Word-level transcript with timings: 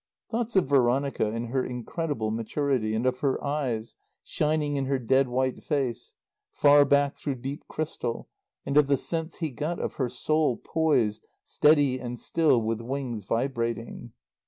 Thoughts 0.31 0.55
of 0.55 0.65
Veronica 0.65 1.27
in 1.27 1.49
her 1.49 1.63
incredible 1.63 2.31
maturity, 2.31 2.95
and 2.95 3.05
of 3.05 3.19
her 3.19 3.39
eyes, 3.43 3.95
shining 4.23 4.75
in 4.75 4.85
her 4.85 4.97
dead 4.97 5.27
white 5.27 5.63
face, 5.63 6.15
far 6.49 6.85
back 6.85 7.15
through 7.17 7.35
deep 7.35 7.67
crystal, 7.67 8.27
and 8.65 8.77
of 8.77 8.87
the 8.87 8.97
sense 8.97 9.35
he 9.37 9.51
got 9.51 9.77
of 9.79 9.97
her 9.97 10.09
soul 10.09 10.57
poised, 10.57 11.27
steady 11.43 11.99
and 11.99 12.17
still, 12.17 12.59
with 12.63 12.81
wings 12.81 13.25
vibrating. 13.25 14.13